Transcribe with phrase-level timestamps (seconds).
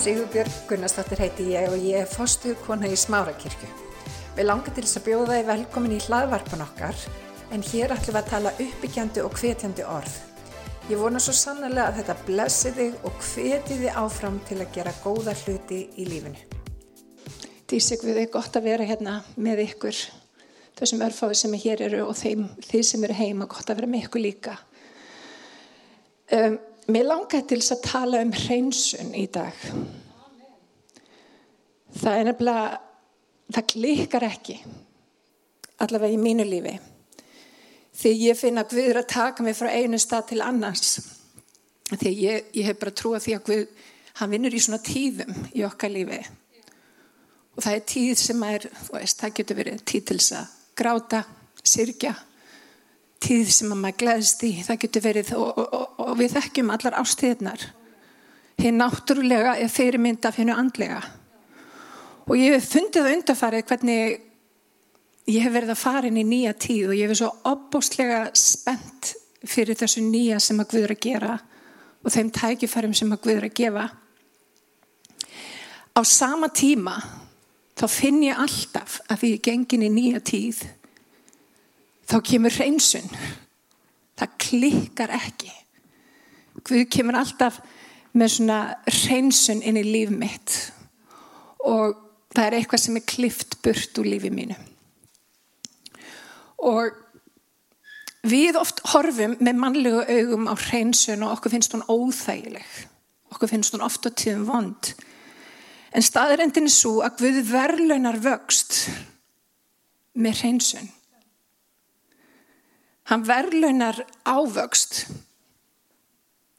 [0.00, 3.66] Sigurbjörg Gunnarsdóttir heiti ég og ég er fostuð kona í Smárakirkju.
[4.32, 7.02] Við langar til þess að bjóða þið velkomin í hlaðvarpan okkar
[7.52, 10.14] en hér ætlum við að tala uppbyggjandi og hvetjandi orð.
[10.88, 14.96] Ég vona svo sannlega að þetta blessi þig og hveti þið áfram til að gera
[15.02, 16.48] góða hluti í lífinu.
[17.68, 20.00] Dísik við er gott að vera hérna með ykkur
[20.80, 23.92] þessum örfáðu sem er hér eru og þeim, þið sem eru heima gott að vera
[23.92, 24.56] með ykkur líka.
[26.32, 26.56] Um,
[26.94, 29.56] mér langar til þess að tala um hreinsun í dag.
[32.00, 32.80] Það er nefnilega,
[33.50, 34.56] það klikkar ekki,
[35.82, 36.76] allavega í mínu lífi.
[38.00, 41.00] Því ég finna að Guð er að taka mig frá einu stað til annars.
[41.90, 43.66] Því ég, ég hef bara trúið því að Guð,
[44.20, 46.20] hann vinnur í svona tíðum í okkar lífi.
[47.56, 50.58] Og það er tíð sem er, þú veist, það getur verið tíð til þess að
[50.80, 51.22] gráta,
[51.60, 52.14] sirkja,
[53.20, 56.72] tíð sem að maður gleðst í, það getur verið og, og, og, og við þekkjum
[56.74, 57.62] allar ástíðnar.
[58.60, 61.00] Hinn náttúrulega er fyrirmynd af hennu andlega.
[62.28, 64.18] Og ég hef fundið það undarfarið hvernig
[65.30, 69.14] ég hef verið að fara inn í nýja tíð og ég hef svo opbóstlega spennt
[69.46, 71.38] fyrir þessu nýja sem að Guður að gera
[72.00, 73.86] og þeim tækifærum sem að Guður að gefa.
[75.96, 76.96] Á sama tíma
[77.78, 80.64] þá finn ég alltaf að því ég gengin í nýja tíð
[82.10, 83.08] þá kemur hreinsun.
[84.18, 85.52] Það klikkar ekki.
[86.66, 87.60] Guð kemur alltaf
[88.12, 90.56] með svona hreinsun inn í líf mitt
[91.66, 91.98] og
[92.34, 94.56] það er eitthvað sem er klift burt úr lífi mínu.
[96.66, 96.96] Og
[98.28, 102.68] við oft horfum með mannlegu augum á hreinsun og okkur finnst hún óþægileg.
[103.30, 104.92] Okkur finnst hún ofta tíðum vond.
[105.94, 108.84] En staðrendin er svo að Guð verðlunar vöxt
[110.14, 110.90] með hreinsun.
[113.10, 115.08] Hann verðlunar ávöxt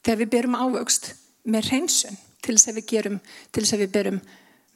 [0.05, 1.12] þegar við byrjum ávöxt
[1.50, 3.17] með hreinsun til þess að við gerum,
[3.51, 4.22] til þess að við byrjum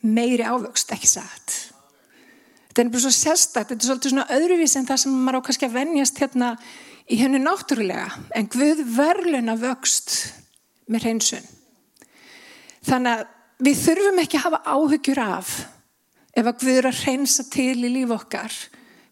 [0.06, 1.56] meiri ávöxt, ekki satt.
[2.70, 5.46] Þetta er bara svo sérstætt, þetta er svolítið svona öðruvís en það sem maður á
[5.48, 6.50] kannski að venjast hérna
[7.06, 10.16] í hennu náttúrulega, en Guð verðluna vöxt
[10.92, 11.48] með hreinsun.
[12.86, 13.24] Þannig að
[13.66, 15.54] við þurfum ekki að hafa áhugjur af
[16.36, 18.54] ef að Guð er að hreinsa til í líf okkar.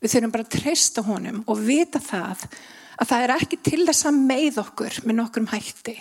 [0.03, 2.43] Við þurfum bara að treysta honum og vita það
[2.99, 5.95] að það er ekki til þess að með okkur með nokkrum hætti.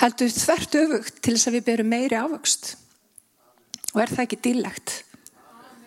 [0.00, 2.74] Heldur þvert öfugt til þess að við berum meiri ávöxt.
[3.94, 4.96] Og er það ekki dillegt?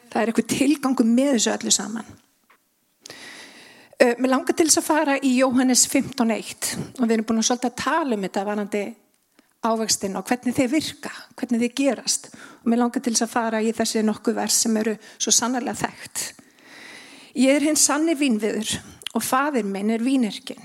[0.10, 2.16] Það er eitthvað tilgangu með þessu öllu saman.
[4.00, 6.70] Uh, mér langar til þess að fara í Jóhannes 15.1
[7.02, 8.84] og við erum búin að svolítið að tala um þetta varandi
[9.60, 12.30] ávextin og hvernig þeir virka, hvernig þeir gerast.
[12.64, 15.82] Og mér langar til þess að fara í þessi nokkuð vers sem eru svo sannarlega
[15.84, 16.24] þekkt.
[17.40, 18.72] Ég er hins sanni vínviður
[19.16, 20.62] og fadir minn er vínirkin.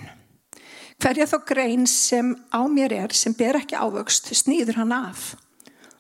[1.03, 5.35] Hverja þá grein sem á mér er sem ber ekki ávöxt snýður hann af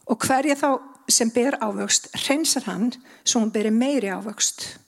[0.07, 0.69] og hverja þá
[1.11, 2.93] sem ber ávöxt hreinsar hann
[3.25, 4.79] svo hann beri meiri ávöxt.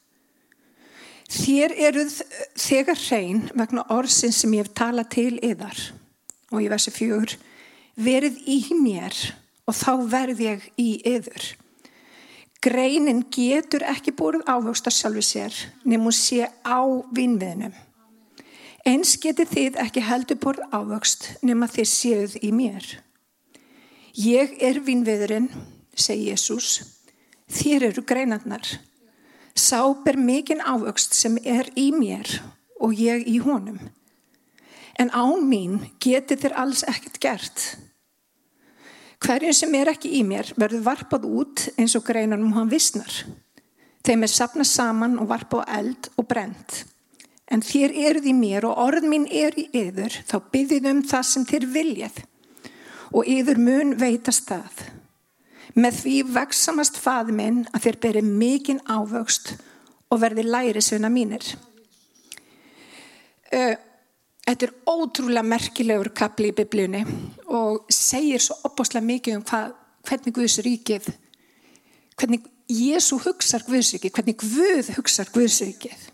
[1.27, 2.21] Þér eruð
[2.55, 5.81] þegar hrein vegna orðsin sem ég hef talað til yðar
[6.53, 7.35] og ég versi fjögur
[7.99, 9.17] verið í mér
[9.67, 11.57] og þá verð ég í yður.
[12.65, 16.81] Greinin getur ekki búið ávöxt að sjálfu sér nefnum sé á
[17.15, 17.75] vinnviðnum.
[18.87, 22.91] Eins getur þið ekki heldur búið ávöxt nefnum að þið séuð í mér.
[24.17, 25.51] Ég er vinnviðurinn
[25.97, 26.81] segi Jésús,
[27.49, 28.65] þér eru greinarnar.
[29.57, 32.29] Sá ber mikinn ávöxt sem er í mér
[32.81, 33.79] og ég í honum.
[35.01, 37.65] En án mín geti þér alls ekkert gert.
[39.23, 43.13] Hverjum sem er ekki í mér verður varpað út eins og greinanum hann vissnar.
[44.07, 46.85] Þeim er sapnað saman og varpað eld og brent.
[47.51, 51.27] En þér eruð í mér og orð mín er í yður, þá byggðið um það
[51.31, 52.21] sem þér viljað.
[53.15, 54.85] Og yður mun veitast það.
[55.77, 59.55] Með því veksamast faði minn að þér beri mikinn ávöxt
[60.11, 61.45] og verði læri sveina mínir.
[64.47, 67.01] Þetta er ótrúlega merkilegur kapli í biblíunni
[67.51, 69.73] og segir svo opbáslega mikið um hvað,
[70.07, 71.09] hvernig Guðs ríkið,
[72.15, 76.05] hvernig Jésu hugsar Guðs ríkið, hvernig Guð hugsar Guðs ríkið.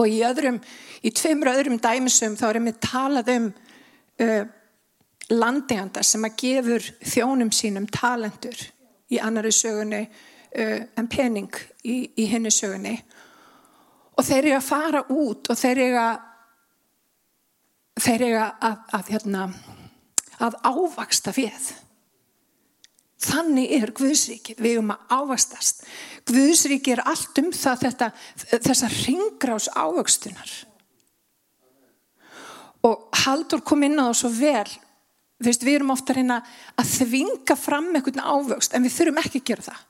[0.00, 0.62] Og í öðrum,
[1.04, 4.42] í tveimur öðrum dæmisum þá erum við talað um uh,
[5.28, 8.64] landegjanda sem að gefur þjónum sínum talentur
[9.12, 11.52] í annari sögunni uh, en pening
[11.84, 12.96] í, í henni sögunni
[14.16, 16.26] og þeir eru að fara út og þeir eru að
[18.00, 19.46] þeir eru að, að, hérna,
[20.40, 21.70] að ávaksta fjöð
[23.20, 24.60] þannig er Guðsríkið.
[24.64, 25.82] Við erum að ávastast
[26.30, 28.10] Guðsríkið er allt um það þetta,
[28.56, 30.54] þessa ringrás ávakstunar
[32.86, 34.70] og Haldur kom inn á það svo vel.
[35.40, 36.48] Veist, við erum ofta að
[36.80, 39.82] að þvinga fram einhvern ávöxt en við þurfum ekki að gera það.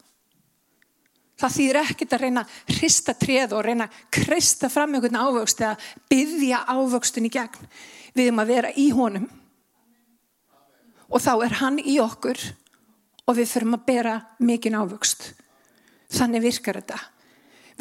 [1.40, 5.62] Það þýðir ekkert að reyna að hrista treð og reyna að kreista fram einhvern ávöxt
[5.64, 5.76] eða
[6.12, 7.68] byggja ávöxtun í gegn.
[8.12, 9.28] Við erum að vera í honum
[11.10, 12.38] og þá er hann í okkur
[13.26, 15.30] og við þurfum að bera mikinn ávöxt.
[16.10, 16.98] Þannig virkar þetta.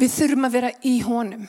[0.00, 1.44] Við þurfum að vera í honum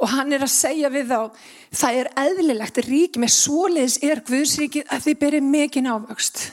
[0.00, 1.42] og hann er að segja við þá
[1.76, 6.46] það er eðlilegt ríki með svoleiðis er Guðsríkið að þið berir mikinn ávöxt.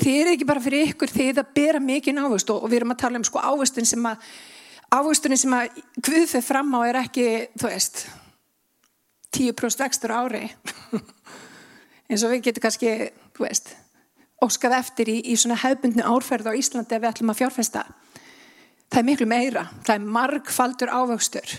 [0.00, 3.02] Þið er ekki bara fyrir ykkur, þið að bera mikinn ávöxt og við erum að
[3.02, 4.30] tala um sko ávöxtun sem að
[4.90, 7.26] ávöxtunin sem að fyrir fram á er ekki,
[7.60, 8.06] þú veist
[9.36, 10.48] 10% vextur ári.
[12.10, 12.94] Eins og við getum kannski,
[13.36, 13.74] þú veist
[14.40, 17.84] óskað eftir í, í svona hefbundni árferð á Íslandi ef við ætlum að fjárfesta.
[18.90, 21.58] Það er miklu meira, það er margfaldur ávöxtur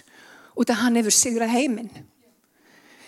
[0.60, 1.92] út af hann hefur sigrað heiminn.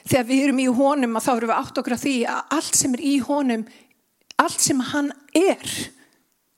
[0.04, 2.78] Þegar við erum í honum að þá erum við átt okkur að því að allt
[2.80, 3.66] sem er í honum
[4.44, 5.64] allt sem hann er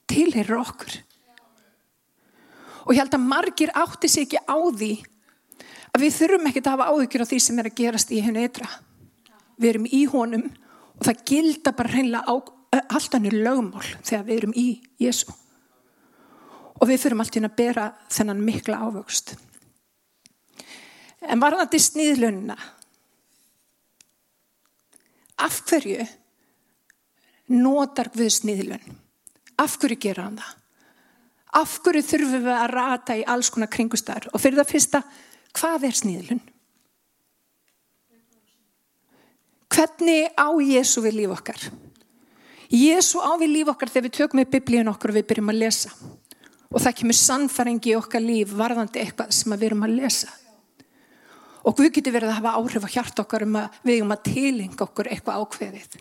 [0.10, 0.98] tilherir okkur.
[2.86, 4.92] Og ég held að margir átti sig ekki á því
[5.96, 8.44] að við þurfum ekki að hafa áhyggjur á því sem er að gerast í hennu
[8.46, 8.68] ytra.
[9.58, 10.46] Við erum í honum
[11.00, 12.36] og það gilda bara hreinlega á
[12.84, 14.68] alltaf nýr lögmál þegar við erum í
[15.02, 15.32] Jésu
[16.76, 19.36] og við þurfum alltaf að bera þennan mikla ávöxt.
[21.26, 22.58] En varðandi sniðlunna
[25.42, 26.04] af hverju
[27.52, 28.96] notar við sniðlun
[29.62, 30.54] af hverju gera hann það?
[31.56, 35.02] Af hverju þurfum við að rata í alls konar kringustar og fyrir það fyrsta
[35.56, 36.42] hvað er sniðlun?
[39.76, 41.60] Hvernig á Jésu við líf okkar?
[42.72, 45.62] Jésu á við líf okkar þegar við tökum við biblíun okkur og við byrjum að
[45.62, 45.92] lesa.
[46.72, 50.32] Og það kemur sannfæringi í okkar líf varðandi eitthvað sem við erum að lesa.
[51.66, 54.26] Og Guð getur verið að hafa áhrif á hjart okkar um að við erum að
[54.28, 55.98] tilinga okkur eitthvað ákveðið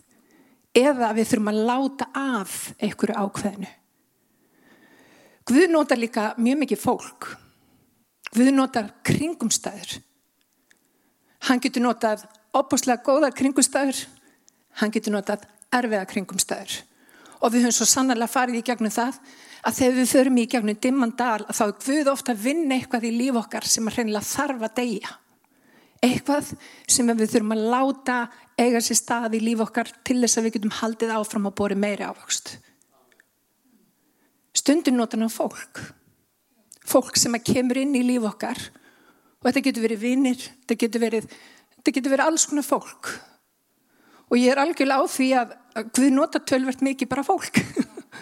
[0.75, 3.71] eða við þurfum að láta af einhverju ákveðinu.
[5.45, 7.29] Guð notar líka mjög mikið fólk.
[8.33, 9.99] Guð notar kringumstæður.
[11.45, 12.25] Hann getur notað
[12.57, 14.05] opuslega góða kringumstæður.
[14.81, 16.79] Hann getur notað erfiða kringumstæður.
[17.43, 19.19] Og við höfum svo sannarlega farið í gegnum það
[19.65, 23.07] að þegar við förum í gegnum dimman dal þá er Guð ofta að vinna eitthvað
[23.09, 25.13] í líf okkar sem að hreinlega þarf að deyja
[26.05, 26.53] eitthvað
[26.91, 28.17] sem við þurfum að láta
[28.59, 31.77] eiga sér stað í líf okkar til þess að við getum haldið áfram að bóri
[31.79, 32.55] meiri ávöxt.
[34.55, 35.81] Stundin notan á fólk.
[36.85, 38.59] Fólk sem að kemur inn í líf okkar
[39.41, 41.25] og þetta getur verið vinnir þetta getur verið,
[41.77, 43.11] þetta getur verið alls konar fólk.
[44.31, 47.57] Og ég er algjörlega á því að Guð nota tölvert mikið bara fólk.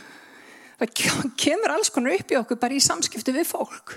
[0.80, 3.94] Það kemur alls konar upp í okkur bara í samskiptu við fólk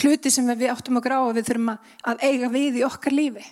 [0.00, 3.44] hluti sem við áttum að gráða við þurfum að eiga við í okkar lífi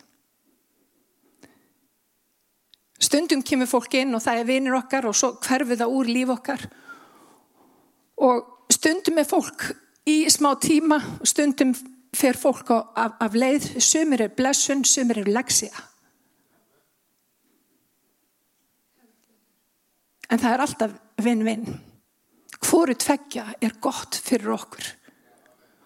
[3.00, 6.34] stundum kemur fólk inn og það er vinir okkar og svo hverfið það úr líf
[6.36, 6.66] okkar
[8.20, 9.70] og stundum er fólk
[10.08, 11.72] í smá tíma og stundum
[12.16, 15.70] fer fólk af, af leið sumir er blessun, sumir er leksja
[20.30, 20.92] En það er alltaf
[21.24, 21.64] vinn-vinn.
[22.60, 24.86] Hvoru tveggja er gott fyrir okkur.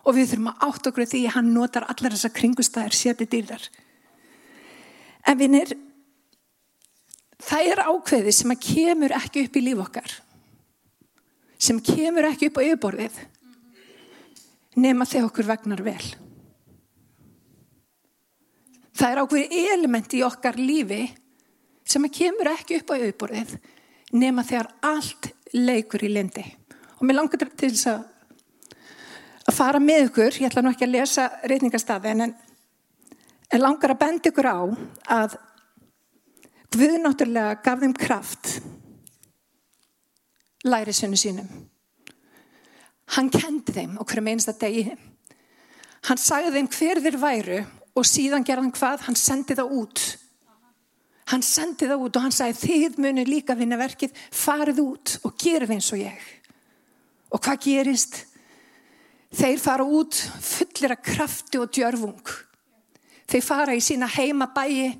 [0.04, 3.68] Og við þurfum að átt okkur því að hann notar allar þessar kringustæðir séti dýrðar.
[5.24, 5.72] En vinnir,
[7.40, 10.16] það er ákveði sem að kemur ekki upp í líf okkar.
[11.56, 13.16] Sem kemur ekki upp á yfirborðið.
[14.76, 16.04] Nefna þegar okkur vegnar vel.
[18.94, 21.06] Það er ákveði elementi í okkar lífi
[21.88, 23.56] sem að kemur ekki upp á yfirborðið
[24.14, 26.44] nema þegar allt leikur í lindi.
[26.98, 28.04] Og mér langar til þess að,
[29.44, 32.34] að fara með ykkur, ég ætla nú ekki að lesa reyningastafi, en,
[33.50, 34.58] en langar að benda ykkur á
[35.20, 35.36] að
[36.74, 38.48] Guð náttúrulega gaf þeim kraft
[40.66, 41.46] lærisinu sínum.
[43.14, 44.88] Hann kendi þeim okkur um einsta degi.
[46.08, 47.60] Hann sagði þeim hver þeir væru
[47.94, 50.02] og síðan gerðan hvað, hann sendi það út
[51.32, 55.36] Hann sendi það út og hann sagði þið munir líka vinna verkið, farið út og
[55.40, 56.26] gerð eins og ég.
[57.32, 58.18] Og hvað gerist?
[59.34, 62.34] Þeir fara út fullir af krafti og djörfung.
[63.26, 64.92] Þeir fara í sína heimabæi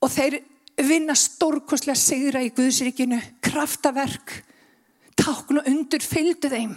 [0.00, 0.40] og þeir
[0.80, 4.32] vinna stórkoslega sigra í Guðsrikinu, kraftaverk,
[5.18, 6.72] tákn og undur fylgdu þeim.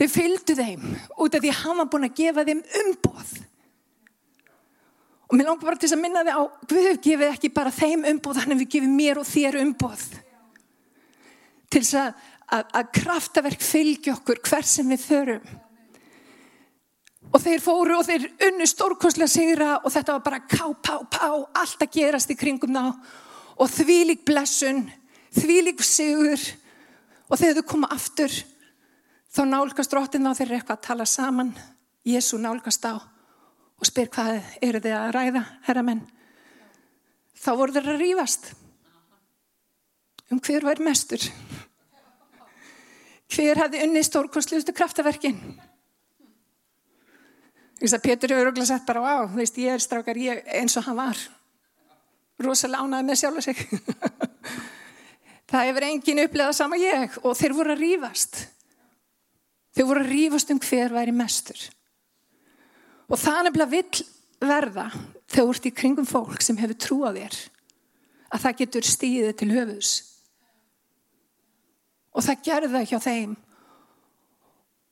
[0.00, 0.84] Þeir fylgdu þeim
[1.20, 3.32] út af því að hann var búin að gefa þeim umboð.
[5.30, 8.40] Og mér langar bara til að minna þið á, Guð gefið ekki bara þeim umbóð,
[8.42, 10.06] að við gefum mér og þér umbóð.
[11.70, 15.50] Til þess að, að, að kraftaverk fylgi okkur hver sem við förum.
[17.30, 21.28] Og þeir fóru og þeir unnu stórkonslega sigra og þetta var bara ká, pá, pá,
[21.60, 22.96] allt að gerast í kringum þá
[23.60, 24.86] og þvílik blessun,
[25.36, 26.40] þvílik sigur
[27.28, 28.34] og þegar þau koma aftur
[29.30, 31.52] þá nálgast drottin þá þeir eru eitthvað að tala saman,
[32.08, 36.02] Jésu nálgast á og spyr hvað eru þið að ræða, herra menn.
[37.40, 38.50] Þá voru þeir að rýfast
[40.30, 41.22] um hver var mestur.
[43.30, 45.38] Hver hafði unni stórkonslustu kraftaverkin.
[47.80, 50.76] Þess að Pétur hefur örgulega sett bara á, þú veist, ég er strákar ég, eins
[50.76, 51.20] og hann var.
[52.40, 53.62] Rosalega ánaði með sjálf og sig.
[55.50, 58.42] Það hefur engin upplegað sama ég og þeir voru að rýfast.
[59.74, 61.62] Þeir voru að rýfast um hver væri mestur.
[63.10, 64.04] Og það nefnilega vill
[64.40, 67.40] verða þegar þú ert í kringum fólk sem hefur trú á þér
[68.30, 69.90] að það getur stíðið til höfus.
[72.14, 73.34] Og það gerði það hjá þeim.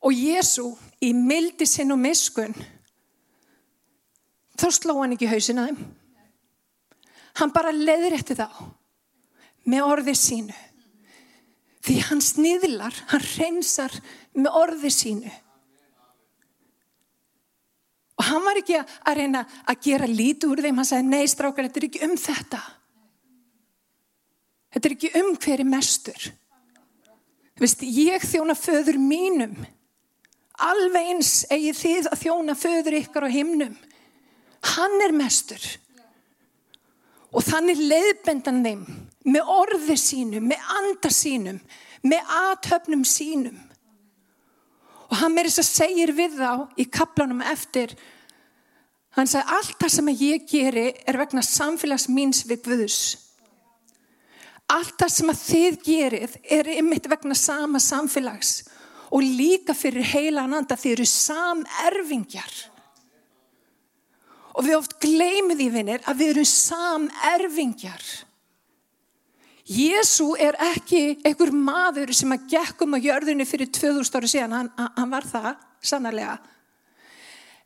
[0.07, 0.69] Og Jésu
[1.03, 2.55] í mildi sinn og miskun
[4.59, 5.83] þá sló hann ekki hausin að þeim.
[7.39, 8.49] Hann bara leður eftir þá
[9.69, 10.57] með orði sínu.
[11.87, 13.95] Því hann sniðlar, hann reynsar
[14.35, 15.35] með orði sínu.
[18.19, 20.81] Og hann var ekki að reyna að gera lítið úr þeim.
[20.81, 22.61] Hann sagði, nei strákar, þetta er ekki um þetta.
[24.75, 26.29] Þetta er ekki um hverju mestur.
[27.59, 29.55] Vist, ég þjóna föður mínum.
[30.59, 33.77] Alveg eins eigi þið að þjóna föður ykkar á himnum.
[34.75, 35.63] Hann er mestur.
[37.35, 38.85] Og þannig leiðbendan þeim
[39.29, 41.59] með orði sínum, með anda sínum,
[42.03, 43.59] með aðtöfnum sínum.
[45.09, 47.95] Og hann með þess að segir við þá í kaplanum eftir,
[49.17, 53.01] hann sagði allt það sem ég geri er vegna samfélags míns við Guðus.
[54.69, 58.59] Allt það sem að þið gerið er ymitt vegna sama samfélags
[59.09, 62.57] og líka fyrir heila ananda þið eru samerfingjar.
[64.59, 68.09] Og við oft gleymið því vinnir að við erum samerfingjar.
[69.69, 74.71] Jésu er ekki einhver maður sem að gekkum á jörðinu fyrir 2000 ári síðan, hann,
[74.97, 75.51] hann var það
[75.85, 76.39] sannarlega.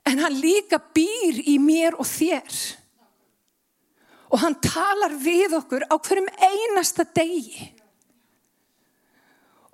[0.07, 2.63] En hann líka býr í mér og þér.
[4.33, 7.69] Og hann talar við okkur á hverjum einasta degi.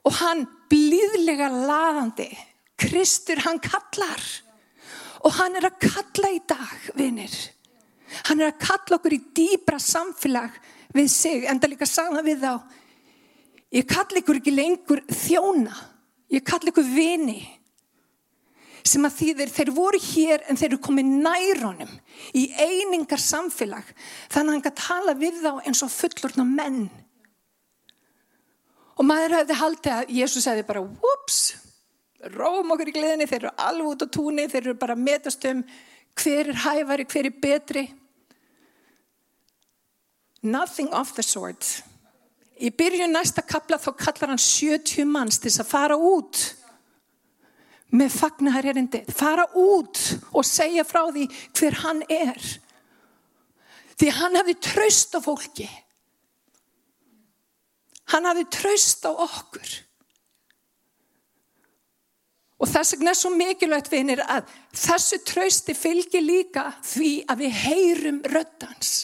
[0.06, 2.28] Og hann blíðlega laðandi,
[2.78, 4.22] Kristur hann kallar.
[5.26, 7.34] Og hann er að kalla í dag, vinnir.
[8.26, 10.54] Hann er að kalla okkur í dýbra samfélag
[10.96, 12.52] við sig, en það líka sagða við þá
[13.74, 15.74] ég kalli ykkur ekki lengur þjóna
[16.32, 17.40] ég kalli ykkur vini
[18.88, 21.92] sem að þýðir þeir voru hér en þeir eru komið næronum
[22.36, 23.86] í einingar samfélag
[24.32, 26.88] þannig að hann kann tala við þá eins og fullurna menn.
[28.98, 31.38] Og maður hefði haldið að Jésús hefði bara whoops,
[32.34, 35.62] róum okkur í gleðinni þeir eru alveg út á túnni þeir eru bara metast um
[36.18, 37.84] hver er hæfari, hver er betri.
[40.42, 41.82] Nothing of the sort.
[42.58, 46.57] Í byrjun næsta kapla þá kallar hann 70 manns til að fara út
[47.96, 49.02] með fagnarherindi.
[49.14, 50.00] Fara út
[50.36, 51.26] og segja frá því
[51.56, 52.40] hver hann er.
[53.98, 55.68] Því hann hafi tröst á fólki.
[58.12, 59.74] Hann hafi tröst á okkur.
[62.58, 67.60] Og þess vegna er svo mikilvægt vinir að þessu trösti fylgir líka því að við
[67.62, 68.96] heyrum röddans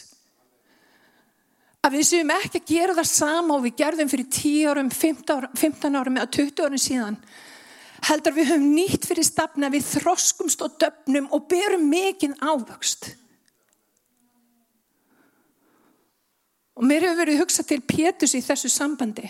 [1.84, 5.34] að við séum ekki að gera það sama og við gerðum fyrir 10 árum, 15
[5.34, 7.18] árum, 15 árum eða 20 árum síðan
[8.08, 13.12] heldur við höfum nýtt fyrir stafna við þroskumst og döfnum og berum mikinn ávöxt.
[16.75, 19.28] Og mér hefur verið hugsað til Pétus í þessu sambandi.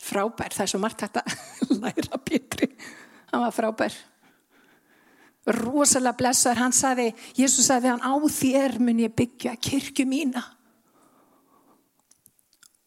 [0.00, 1.34] Frábær, það er svo margt hægt að
[1.82, 2.70] læra Pétri.
[3.30, 3.94] Hann var frábær.
[5.60, 7.08] Rosalega blessar, hann saði
[7.38, 10.42] Jésús saði hann á þér mun ég byggja kirkju mína.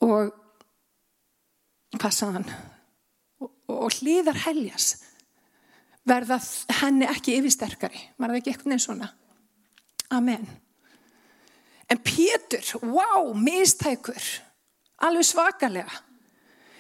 [0.04, 0.36] Og
[1.96, 2.46] hann
[3.72, 4.96] og, hlýðar heljas
[6.08, 6.40] verða
[6.82, 9.12] henni ekki yfirsterkari var það ekki eitthvað neins svona
[10.14, 10.48] Amen
[11.92, 14.26] en Pétur, wow, mistækur
[15.04, 16.04] alveg svakalega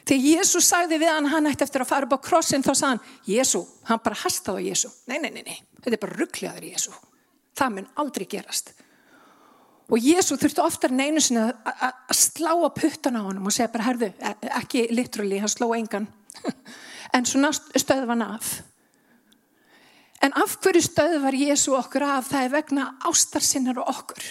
[0.03, 2.89] Þegar Jésu sagði við hann hann ætti eftir að fara upp á krossin þá sagði
[2.89, 4.89] hann, Jésu, hann bara hastaði Jésu.
[5.07, 6.95] Nei, nei, nei, nei, þetta er bara ruggliðaður Jésu.
[7.55, 8.73] Það mun aldrei gerast.
[9.87, 13.87] Og Jésu þurfti oftar neinu sinni að slá að puttan á hann og segja bara,
[13.87, 16.09] herðu, e, ekki literally, hann sló engan.
[17.15, 18.53] en svona stöðu hann af.
[20.23, 22.29] En af hverju stöðu var Jésu okkur af?
[22.31, 24.27] Það er vegna ástarsinnar og okkur.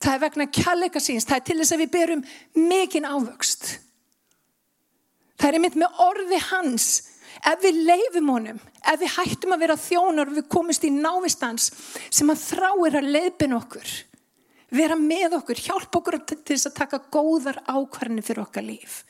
[0.00, 1.26] Það er vegna kjallega síns.
[1.28, 2.22] Það er til þess að við berum
[2.56, 3.66] mikinn ávöxt.
[5.40, 6.88] Það er einmitt með orði hans
[7.42, 11.70] ef við leifum honum, ef við hættum að vera þjónar og við komumst í návistans
[12.08, 13.94] sem að þráir að leifin okkur,
[14.74, 19.02] vera með okkur, hjálpa okkur til þess að taka góðar ákvarðinni fyrir okkar líf.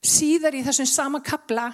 [0.00, 1.68] Síðar í þessum sama kabla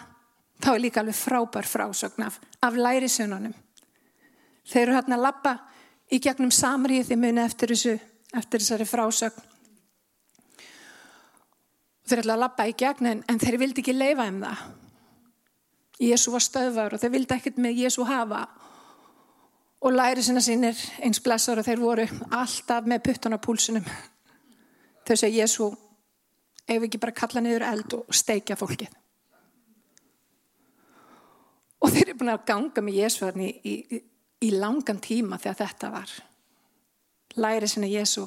[0.63, 3.55] þá er líka alveg frábær frásögn af, af lærisönunum.
[4.67, 5.59] Þeir eru hérna að lappa
[6.11, 7.99] í gegnum samrið því muni eftir, þessu,
[8.35, 9.53] eftir þessari frásögn
[12.07, 14.63] þeir ætla að lappa í gegn en, en þeir vildi ekki leifa um það.
[16.07, 18.45] Jésu var stöðvar og þeir vildi ekkert með Jésu hafa
[19.87, 22.07] og læri sinna sínir eins blessar og þeir voru
[22.37, 23.87] alltaf með puttan á púlsunum.
[25.07, 25.71] Þau segja Jésu,
[26.67, 28.95] ef við ekki bara kalla niður eld og steikja fólkið.
[31.85, 34.01] Og þeir eru búin að ganga með Jésu í, í,
[34.49, 36.15] í langan tíma þegar þetta var.
[37.37, 38.25] Læri sinna Jésu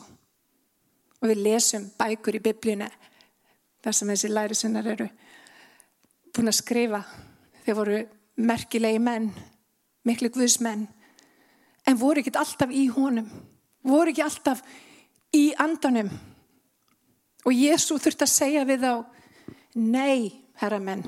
[1.20, 2.88] og við lesum bækur í biblíunu
[3.84, 5.10] þar sem þessi lærisinnar eru
[6.36, 7.02] búin að skrifa
[7.66, 8.00] þeir voru
[8.40, 9.30] merkilegi menn
[10.08, 10.86] miklu guðsmenn
[11.88, 13.28] en voru ekki alltaf í honum
[13.88, 14.64] voru ekki alltaf
[15.36, 16.12] í andanum
[17.46, 18.94] og Jésu þurft að segja við þá
[19.80, 21.06] nei, herra menn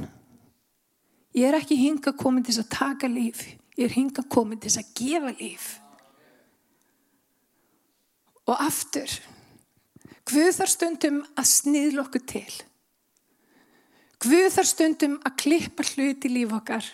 [1.36, 3.46] ég er ekki hinga komin til að taka líf
[3.78, 5.70] ég er hinga komin til að gefa líf
[8.48, 9.20] og aftur
[10.32, 12.50] Guð þar stundum að sniðla okkur til.
[14.22, 16.86] Guð þar stundum að klippa hluti líf okkar.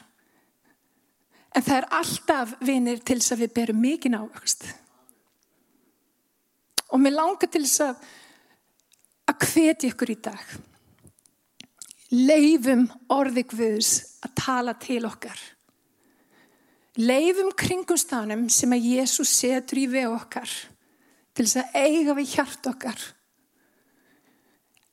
[1.53, 4.67] En það er alltaf vinir til þess að við berum mikið ávöxt.
[6.95, 8.07] Og mér langar til þess að
[9.27, 10.55] að hveti ykkur í dag.
[12.11, 13.91] Leifum orði Guðs
[14.23, 15.37] að tala til okkar.
[16.97, 20.49] Leifum kringumstanum sem að Jésús setur í við okkar
[21.37, 23.03] til þess að eiga við hjart okkar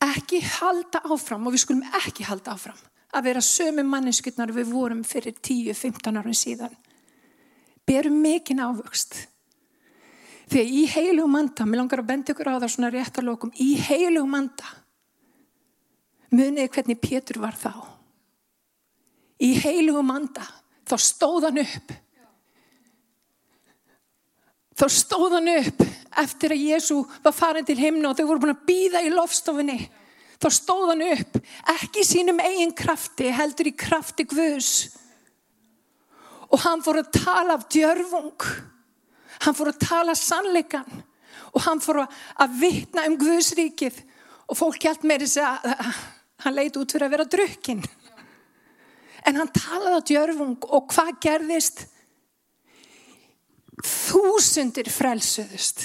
[0.05, 2.81] ekki halda áfram og við skulum ekki halda áfram
[3.14, 6.75] að vera sömu manneskutnar við vorum fyrir 10-15 árum síðan.
[7.87, 9.14] Berum mikinn ávöxt.
[10.50, 14.35] Þegar í heilugum manda, mér langar að benda ykkur á það svona réttarlokum, í heilugum
[14.37, 14.72] manda
[16.35, 17.72] muniði hvernig Pétur var þá.
[19.40, 20.44] Í heilugum manda
[20.85, 21.92] þá stóðan upp.
[24.74, 25.85] Þá stóðan upp
[26.22, 29.78] eftir að Jésu var farin til himna og þau voru búin að býða í lofstofinni
[30.42, 31.38] þá stóð hann upp
[31.74, 34.72] ekki sínum eigin krafti heldur í krafti Guðs
[36.50, 38.48] og hann fór að tala af djörfung
[39.42, 41.03] hann fór að tala sannleikan
[41.55, 44.01] og hann fór að vittna um Guðsríkið
[44.49, 45.92] og fólk hjælt með þess að
[46.44, 47.85] hann leiti út fyrir að vera drukkin
[49.25, 51.87] en hann talaði á djörfung og hvað gerðist?
[53.85, 55.81] Þúsundir frelsuðust.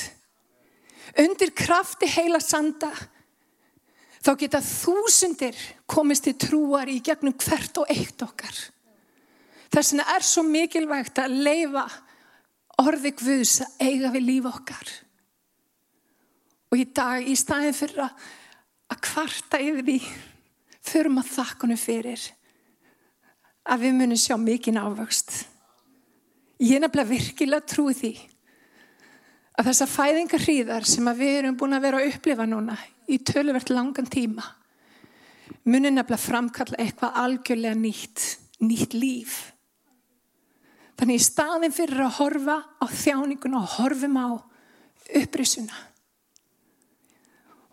[1.20, 2.92] Undir krafti heila sanda
[4.20, 5.58] þá geta þúsundir
[5.90, 8.54] komist til trúar í gegnum hvert og eitt okkar.
[9.70, 11.86] Þess vegna er svo mikilvægt að leifa
[12.80, 14.92] orði Guðs að eiga við líf okkar.
[16.70, 18.28] Og í dag, í staðin fyrir að,
[18.94, 20.00] að kvarta yfir því,
[20.90, 22.28] förum að þakkunum fyrir
[23.70, 25.34] að við munum sjá mikinn ávöxt.
[26.60, 28.14] Ég er nefnilega virkilega trúið því
[29.60, 32.78] að þessa fæðingar hríðar sem við erum búin að vera að upplifa núna
[33.10, 34.46] í töluvert langan tíma
[35.70, 38.26] munir nefnilega framkalla eitthvað algjörlega nýtt,
[38.64, 39.40] nýtt líf.
[41.00, 44.28] Þannig í staðin fyrir að horfa á þjáninguna og horfum á
[45.16, 45.78] upprisuna.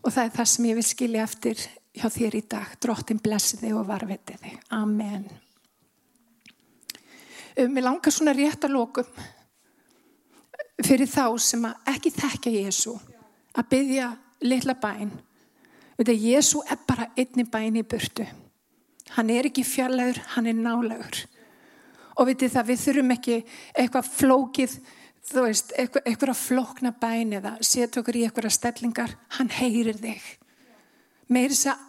[0.06, 1.64] Og það er það sem ég vil skilja eftir
[1.96, 2.76] hjá þér í dag.
[2.78, 4.60] Drottin blessi þig og varviti þig.
[4.76, 5.26] Amen.
[7.56, 9.10] Mér langar svona rétt að lókum
[10.84, 12.94] fyrir þá sem ekki þekkja Jésu
[13.56, 14.10] að byggja
[14.44, 15.14] litla bæn.
[15.96, 18.26] Þetta Jésu er bara einni bæn í burtu.
[19.16, 21.24] Hann er ekki fjarlægur, hann er nálagur.
[22.16, 23.36] Og veitir það, við þurfum ekki
[23.76, 24.78] eitthvað flókið,
[25.26, 29.16] þú veist, eitthvað, eitthvað flókna bæn eða setja okkur í eitthvað stellingar.
[29.36, 30.24] Hann heyrir þig.
[31.28, 31.84] Með þess að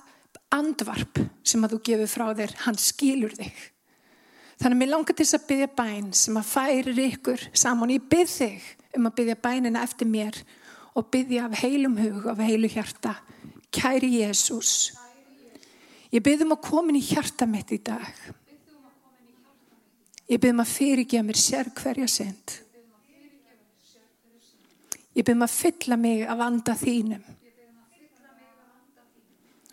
[0.58, 3.66] andvarp sem að þú gefur frá þér, hann skilur þig.
[4.58, 7.94] Þannig að mér langar til þess að byggja bæn sem að færir ykkur saman.
[7.94, 10.40] Ég bygg þig um að byggja bænina eftir mér
[10.98, 13.14] og byggja af heilum hug, af heilu hjarta.
[13.70, 14.96] Kæri Jésús,
[16.10, 18.10] ég byggjum að koma inn í hjarta mitt í dag.
[20.28, 22.58] Ég byggjum að fyrirgeða mér sér hverja send.
[25.16, 27.24] Ég byggjum að fylla mig af anda þínum.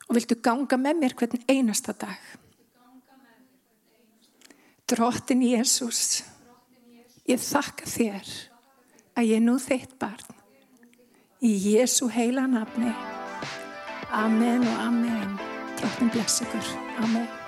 [0.05, 2.23] Og viltu ganga með mér hvern einasta dag.
[4.85, 6.23] Drottin Jésús,
[7.25, 8.33] ég þakka þér
[9.17, 10.43] að ég nú þeitt barn.
[11.45, 12.93] Í Jésu heila nafni.
[14.15, 15.41] Amen og amen.
[15.81, 16.77] Þáttin bless ykkur.
[17.03, 17.44] Amen.